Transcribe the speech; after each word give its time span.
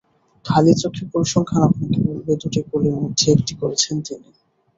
খালি 0.45 0.73
চোখে 0.81 1.03
পরিসংখ্যান 1.11 1.61
আপনাকে 1.69 1.97
বলবে 2.07 2.31
দুটি 2.41 2.59
গোলের 2.67 2.95
মধ্যে 3.01 3.25
একটি 3.35 3.53
করেছেন 3.61 3.95
তিনি। 4.05 4.29